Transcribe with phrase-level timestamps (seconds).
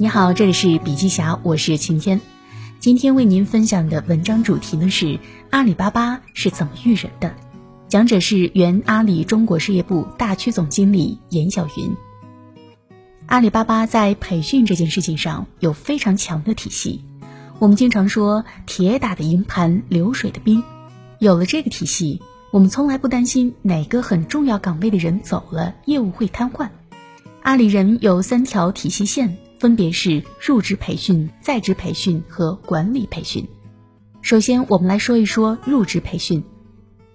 [0.00, 2.20] 你好，这里是笔记侠，我是晴天。
[2.78, 5.18] 今天为您分享的文章主题呢是
[5.50, 7.34] 阿里巴巴是怎么育人的，
[7.88, 11.96] 讲者是原阿里中国事业部大区总经理严小云。
[13.26, 17.02] 阿里巴巴在培训这件事情上有非常强的体系，
[17.58, 20.62] 我们经常说铁打的营盘流水的兵，
[21.18, 22.22] 有了这个体系，
[22.52, 26.68] 我们从来不担心哪个很重要岗位的人走了，业务会瘫痪。
[27.42, 29.36] 阿里人有三条体系线。
[29.58, 33.46] 分别是入职培训、在职培训和管理培训。
[34.22, 36.42] 首先，我们来说一说入职培训。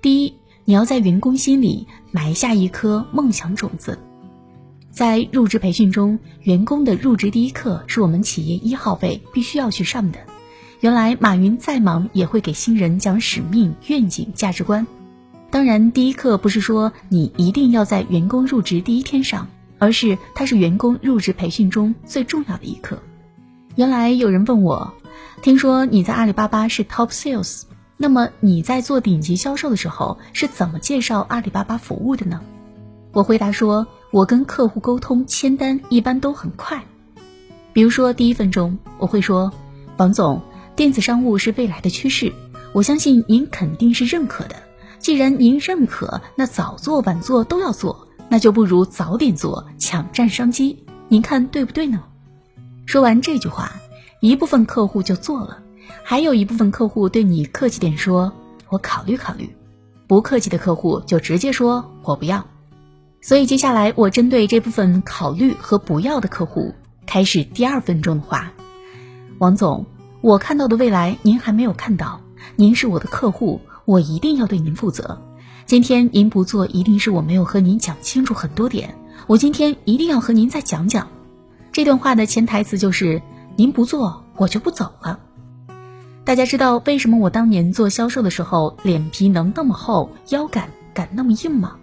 [0.01, 0.33] 第一，
[0.65, 3.97] 你要在员工心里埋下一颗梦想种子。
[4.91, 10.19] 在入职培训中，员工的入职第一课是我们企业一号位必须要去上的。
[10.81, 14.85] 原来，马云再忙也会给新人讲使命、愿景、价值观。
[15.49, 19.47] 当然，第一课不是说你一定要在员工入职第一天上。
[19.83, 22.99] 而是它是员工入职培训中最重要的一课。
[23.75, 24.93] 原来有人问我，
[25.41, 27.63] 听说你在阿里巴巴是 Top Sales，
[27.97, 32.39] 那么你在做顶级销售的时候是怎么介绍阿里巴巴服务的呢？
[33.11, 36.81] 我回答说，我跟客户沟通签单一般都很快。
[37.73, 39.51] 比如说第一分钟，我会说，
[39.97, 40.41] 王总，
[40.77, 42.31] 电子商务是未来的趋势，
[42.71, 44.55] 我相信您肯定是认可的。
[44.99, 48.07] 既然您认可，那早做晚做都要做。
[48.33, 50.83] 那就不如早点做，抢占商机。
[51.07, 52.01] 您看对不对呢？
[52.83, 53.71] 说完这句话，
[54.21, 55.59] 一部分客户就做了，
[56.01, 58.33] 还有一部分客户对你客气点说
[58.69, 59.55] ：“我考虑考虑。”
[60.09, 62.43] 不客气的客户就直接说：“我不要。”
[63.21, 66.73] 所以接下来我针对这部分考虑和不要的客户，
[67.05, 68.51] 开始第二分钟的话
[69.37, 69.85] ：“王总，
[70.21, 72.19] 我看到的未来您还没有看到，
[72.55, 75.21] 您是我的客户，我一定要对您负责。”
[75.65, 78.95] 今天您不做，一定是我没有和您讲清楚很多点。
[79.27, 81.07] 我今天一定要和您再讲讲。
[81.71, 83.21] 这段话的潜台词就是：
[83.55, 85.19] 您不做，我就不走了。
[86.25, 91.77] 大家知道为什么我当年做销售的时候脸皮能那么厚，腰杆敢那么硬吗？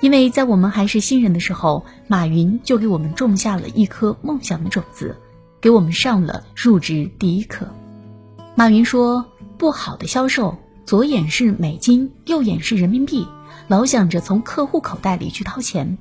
[0.00, 5.14] 因为在我们还是新人的时候，马云就给我们种下了一颗梦想的种子，
[5.60, 7.68] 给我们上了入职第一课。
[8.54, 9.26] 马云说
[9.58, 10.56] ：“不好的销售。”
[10.86, 13.26] 左眼是美金，右眼是人民币，
[13.68, 15.96] 老想着从客户口袋里去掏钱。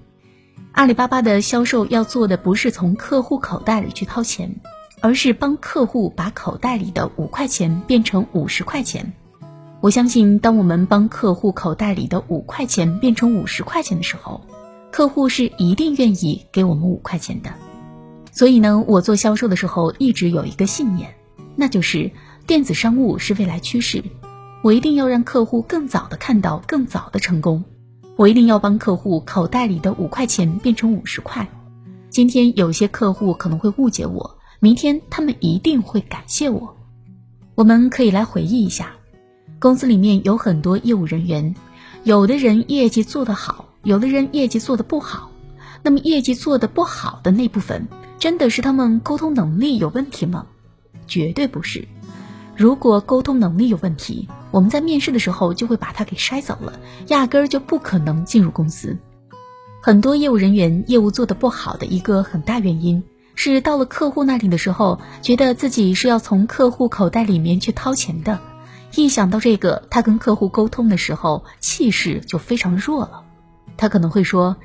[0.74, 4.54] 阿里巴巴的销售要做的不是从客户口袋里去掏钱，
[5.00, 9.14] 而是帮客户把口袋里的五块钱变成五十块钱。
[9.80, 14.42] 我相信，当我们帮客户口袋里的五块钱变成五十块钱的时候，
[14.92, 17.50] 客户是一定愿意给我们五块钱的。
[18.34, 21.14] 所以呢，我做销售的时候一直有一个信念，
[21.56, 22.12] 那就是
[22.46, 24.04] 电子商务是未来趋势。
[24.63, 27.62] 我一定要让客户更早的看到更早的成功，
[28.16, 31.46] 我一定要帮客户口袋里的五块钱变成五十块。
[32.09, 36.78] 今天有些客户可能会误解我，明天他们一定会感谢我。
[37.56, 38.94] 我们可以来回忆一下，
[39.59, 41.53] 公司里面有很多业务人员，
[42.06, 45.29] 有的人业绩做得好，有的人业绩做得不好。
[45.81, 47.85] 那么业绩做得不好的那部分，
[48.18, 50.47] 真的是他们沟通能力有问题吗？
[51.06, 51.85] 绝对不是。
[52.56, 56.74] 如果沟通能力有问题，我们在面试的时候就会把他给筛走了，
[57.08, 58.97] 压根儿就不可能进入公司。
[59.81, 63.03] 很多业务人员业务做得不好的一个很大原因
[63.36, 68.40] 是到了客户那里的时候，觉得自己是要从客户口袋里面去掏钱的。
[68.96, 73.24] 一想到这个，他跟客户沟通的时候气势就非常弱了。
[73.75, 74.56] 他可能会说：“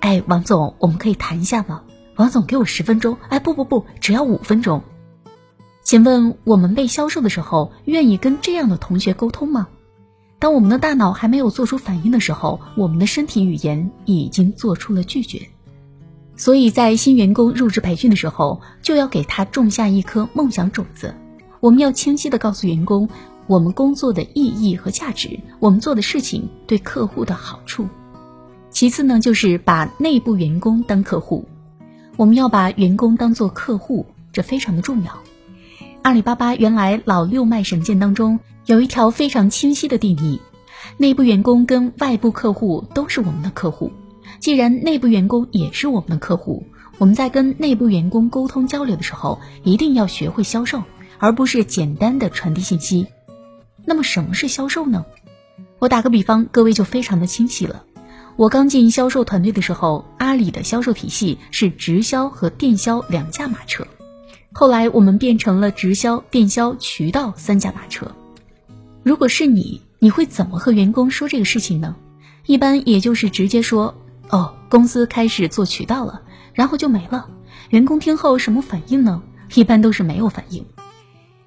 [0.00, 1.82] 哎，王总，我们可以谈一下吗？
[2.16, 3.16] 王总，给我十分钟。
[3.28, 4.82] 哎，不不不，只要五分钟。”
[5.88, 9.66] 请问我们被销售的时候，愿意跟这样的同学沟通吗？
[10.38, 15.40] 当我们的大脑还没有做出反应的时候，我们的身体语言已经做出了拒绝。
[16.36, 21.14] 所以在新员工入职培训的时候，就要给他种下一颗梦想种子。
[21.58, 23.08] 我们要清晰的告诉员工，
[23.46, 27.88] 我们工作的意义和价值，我们做的事情对客户的好处。
[28.68, 31.48] 其次呢，就是把内部员工当客户，
[32.18, 35.18] 我们要把员工当做客户，这非常的重要。
[36.02, 40.40] 阿里巴巴原来老六脉神剑当中有一条非常清晰的定义：
[40.96, 43.92] 内部员工跟外部客户都是我们的客户。
[44.40, 46.64] 既然内部员工也是我们的客户，
[46.98, 50.82] 我们在跟内部员工沟通交流的时候，一定要学会销售，
[51.18, 53.06] 而不是简单的传递信息。
[53.84, 55.04] 那么什么是销售呢？
[55.78, 57.84] 我打个比方，各位就非常的清晰了。
[58.36, 63.86] 我刚进销售团队的时候，阿里的销售体系是直销和电销两驾马车。
[64.52, 68.10] 后来我们变成了直销、电销、渠道三驾马车。
[69.02, 71.94] 如果是你，你会怎么和员工说这个事情呢？
[72.46, 73.94] 一般也就是直接说
[74.30, 76.22] ：“哦，公司开始做渠道了，
[76.54, 77.28] 然后就没了。
[77.70, 79.22] 员工听后什么反应呢？
[79.54, 80.64] 一般都是没有反应。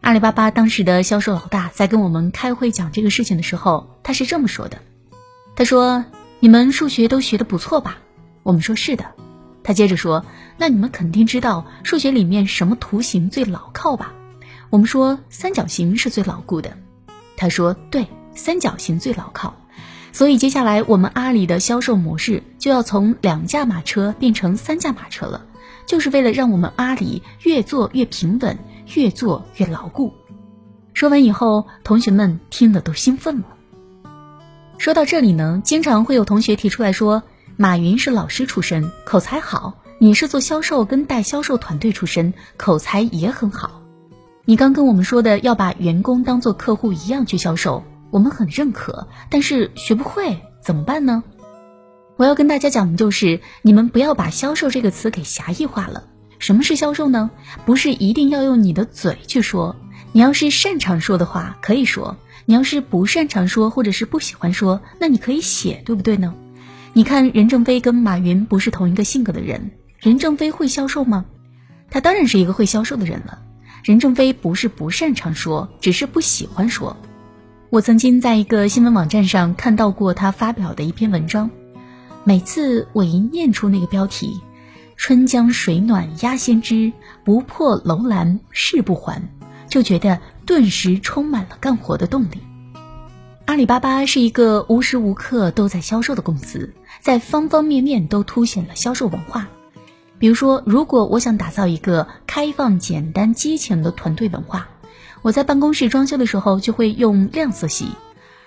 [0.01, 4.77] 阿里巴巴当时的销售老大在跟我们开会讲这个事情的时候，他是这么说的
[5.55, 6.05] ：“他说
[6.39, 7.97] 你们数学都学得不错吧？”
[8.43, 9.05] 我们说是的。
[9.63, 10.25] 他接着说
[10.57, 14.13] ：“那你们肯定知道数学里面什么图形最牢靠吧？”
[14.71, 16.75] 我们说三角形是最牢固的。
[17.37, 19.53] 他说：“对，三角形最牢靠。”
[20.13, 25.45] 所以接下来我们阿里的销售模式就要从两驾马车变成三驾马车了，
[25.85, 28.57] 就是为了让我们阿里越做越平稳，
[28.95, 30.13] 越做越牢固。
[30.93, 33.45] 说完以后，同学们听得都兴奋了。
[34.77, 37.23] 说到这里呢，经常会有同学提出来说。
[37.57, 39.77] 马云是老师出身，口才好。
[39.99, 43.81] 你是做销售跟带销售团队出身，口才也很好。
[44.45, 49.07] 你刚跟我们说的要把员工当做客户一样去销售，我们很认可。
[49.29, 51.23] 但是学不会怎么办呢？
[52.17, 56.03] 我要跟大家讲的就是，你们不要把销售这个词给狭义化了。
[56.39, 57.29] 什么是销售呢？
[57.65, 59.75] 不是一定要用你的嘴去说。
[60.13, 62.15] 你要是擅长说的话，可以说；
[62.45, 66.33] 你要是不擅长说，或者是不喜欢说，那你可以写，对不对呢？
[66.93, 69.71] 你看，任正非跟马云不是同一个性格的人。
[69.99, 71.25] 任正非会销售吗？
[71.89, 73.39] 他当然是一个会销售的人了。
[73.83, 76.97] 任正非不是不擅长说，只是不喜欢说。
[77.69, 81.49] 我曾经在一个新闻网站上看到过他发表的一篇文章，
[82.25, 84.41] 每次我一念出那个标题
[84.97, 86.91] “春江水暖鸭先知，
[87.23, 89.21] 不破楼兰誓不还”，
[89.69, 92.41] 就觉得顿时充满了干活的动力。
[93.51, 99.49] 阿里巴巴是一个无时无刻都在销售的公司，在方方面面都凸显了销售文化。
[100.19, 104.69] 比如说，如果我想打造一个开放、简单、激情的团队文化，
[105.21, 107.87] 我在办公室装修的时候就会用亮色系；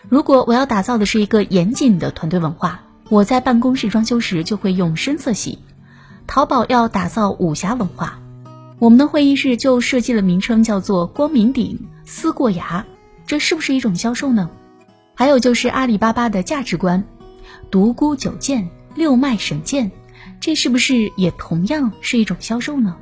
[0.09, 2.81] 如果我要打造的是一个严谨的团队文化，
[3.11, 5.59] 我在办公室装修时就会用深色系。
[6.27, 8.21] 淘宝要打造武侠文化，
[8.79, 12.87] 我们的会议室就设计了名称叫做“光明顶思过崖”，
[13.29, 14.49] 这是不是一种销售呢？
[15.15, 17.05] 还有就是阿里巴巴的价值观，
[17.71, 19.91] 独孤九剑、六脉神剑，
[20.41, 22.97] 这是不是也同样是一种销售呢？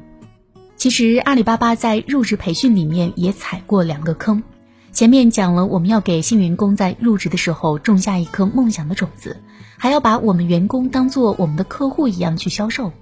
[0.77, 4.43] 其实阿里巴巴在入职培训里面也踩过两个坑。
[4.91, 9.39] 前面讲了，我们要给新员工在入职的时候种下一颗梦想的种子，
[9.79, 12.93] 还要把我们员工当做我们的客户一样去销售。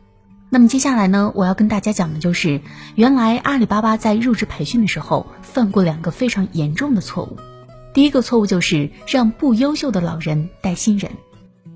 [0.51, 2.61] 那么接下来呢，我要跟大家讲的就是，
[2.95, 7.37] 原来阿里巴巴在入职培训的时候犯过两个非常严重的错误。
[7.93, 11.11] 第一个错误就是让不优秀的老人带新人，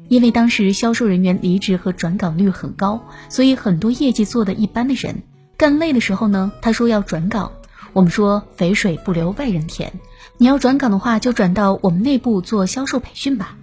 [0.09, 5.23] 因为当时销售人员离职和转岗率很高，所以很多业绩做的一般的人
[5.57, 7.51] 干累的时候呢，他说要转岗。
[7.93, 9.93] 我们说肥水不流外人田，
[10.37, 13.57] 你要转岗的话就转到我们内部做销售培训吧。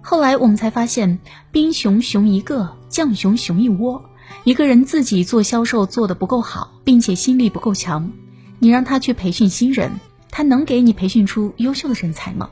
[0.00, 1.18] 后来我们才发现，
[1.52, 4.02] 兵熊熊一个，将熊熊一窝。
[4.44, 8.10] 一个人自己做销售做的不够好，并且心力不够强，
[8.58, 9.92] 你让他去培训新人。
[10.30, 12.50] 他能给你培训出优秀的人才吗？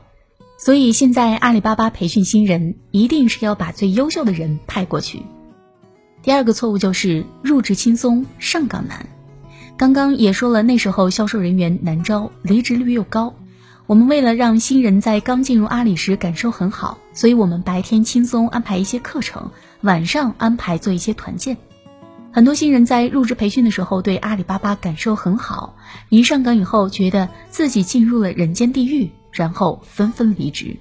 [0.59, 5.21] 所以现在阿里巴巴培训新人，一定是要把最优秀的人派过去。
[6.23, 9.05] 第二个错误就是入职轻松，上岗难。
[9.77, 13.35] 刚刚也说了，那时候销售人员难招，离职率又高。
[13.85, 19.51] 我们为了让新人在刚进入阿里时感受很好，所以我们白天轻松安排一些课程，
[19.81, 21.55] 晚上安排做一些团建。
[22.37, 25.75] 很多新人在入职培训的时候对阿里巴巴感受很好，
[26.09, 30.77] 一上岗以后觉得自己进入了人间地狱，然后纷纷离职。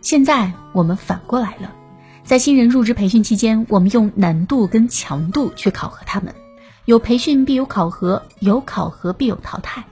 [0.00, 1.74] 现在我们反过来了，
[2.22, 6.32] 在新人入职培训期间，我们用难度跟强度去考核他们，
[6.84, 9.86] 有培训必有考核，有考核必有淘汰。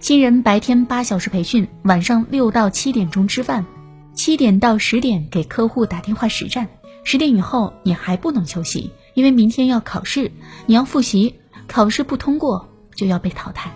[0.00, 3.64] 新人白天八小时培训，晚上六到七点钟吃饭，
[4.12, 6.68] 七点到十点给客户打电话实战，
[7.02, 8.92] 十点以后你还不能休息。
[9.14, 10.30] 因为明天要考试，
[10.66, 13.72] 你要复习，考试不通过就要被淘汰。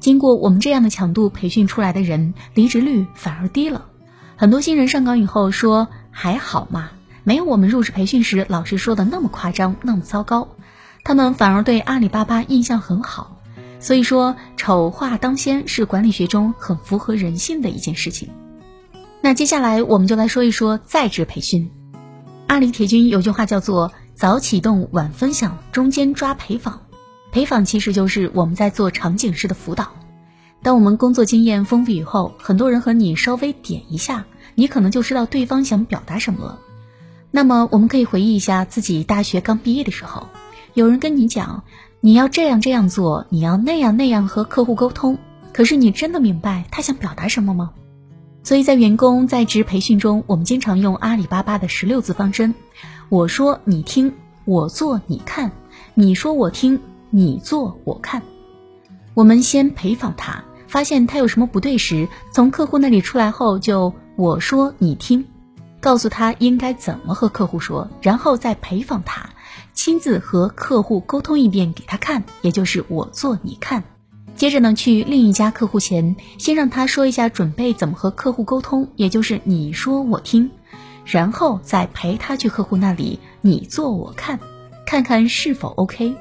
[0.00, 3.86] 经过我们这样的强度培训出来的人，离职率反而低了。
[4.36, 6.90] 很多新人上岗以后说还好嘛，
[7.24, 10.48] 没有我们入职培训时老师说的那么夸张，那么糟糕。
[11.04, 13.40] 他们反而对阿里巴巴印象很好。
[13.78, 18.28] 所以说，丑话当先是管理学中很符合人性的一件事情。
[19.20, 21.70] 那接下来我们就来说一说在职培训。
[22.46, 23.92] 阿里铁军有句话叫做。
[24.16, 26.80] 早启动，晚分享，中间抓陪访。
[27.30, 29.88] 陪访其实就是我们在做场景式的辅导。
[30.62, 36.58] 当我们工作经验丰富以后，很多人和你稍微点一下，你可能就知道对方想表达什么了。
[37.30, 40.26] 那么我们可以回忆一下自己大学刚毕业的时候，
[40.72, 41.62] 有人跟你讲
[42.00, 45.18] 你要这样这样做，你要那样那样和客户沟通，
[45.52, 47.70] 可是你真的明白他想表达什么吗？
[48.42, 52.54] 所以在员工在职培训中，我们经常用阿里巴巴的十六字方针。
[53.08, 54.12] 我说你听，
[54.44, 55.52] 我做你看，
[55.94, 58.20] 你说我听，你做我看。
[59.14, 65.24] 我们先陪访他，发现他有什么不对时，从客户那里出来后就我说你听，
[65.78, 69.30] 告诉他应该怎么和客户说，然后再陪访他，
[69.72, 73.84] 亲自和客户沟通一遍给他看，也就是我做你看。
[74.34, 80.50] 接着呢，去另一家客户前，先让他说一下准备怎么和客户沟通，也就是你说我听，
[81.06, 84.38] 然后再陪他去客户那里，你做我看，
[84.84, 86.14] 看看是否 OK。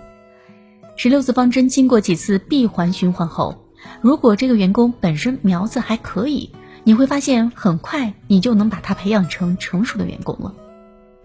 [0.96, 3.65] 十六字方针经过几次闭环循环后，
[4.00, 6.51] 如果这个员工本身苗子还可以，
[6.84, 10.54] 你会发现很快你就能把他培养成成熟的员工了。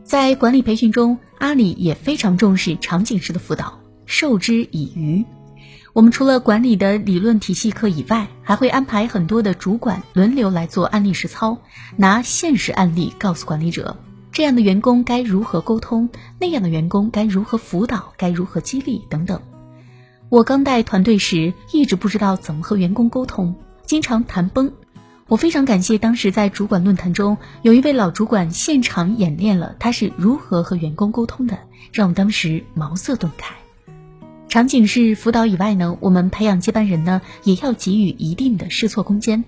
[0.02, 5.24] 在管理培训中，阿里也非常重视场景式的辅导，授之以渔。
[5.92, 11.58] 我们除了管理的理论体系课以外，还会安排很多的主管轮流来做案例实操，
[11.96, 13.96] 拿现实案例告诉管理者，
[14.30, 19.40] 这样的员工该如何沟通，那样的员工该如何辅导，该如何激励等等。
[20.28, 24.72] 我刚带团队时，一直不知道怎么和员工沟通，经常谈崩。
[25.26, 31.58] 我非常感谢当时在主管论坛中，有一位老主管现场演练了他是如何和员工沟通的，
[31.92, 33.59] 让我当时茅塞顿开。
[34.50, 39.44] 场景是辅导以外呢，我们培养接班人呢，也要给予一定的试错空间。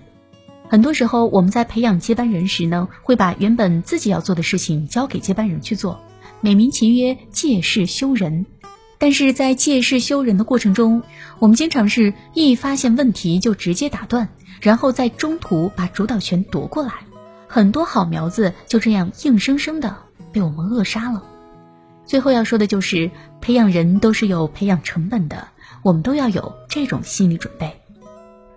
[0.68, 6.00] 很多时候，我们在培养接班人时呢，会把原本自己要做的事情交给接班人去做，
[6.40, 8.46] 美名其曰借势修人。
[8.96, 11.02] 但是在借势修人的过程中，
[11.40, 14.28] 我们经常是一发现问题就直接打断，
[14.60, 16.92] 然后在中途把主导权夺过来，
[17.48, 19.96] 很多好苗子就这样硬生生的
[20.32, 21.24] 被我们扼杀了。
[22.04, 25.48] 最后要说的就是，培养人都是有培养成本的，
[25.82, 27.70] 我们都要有这种心理准备。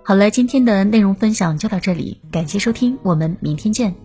[0.04, 4.05] 好了，今天的内容分享就到这里，感谢收听，我们明天见。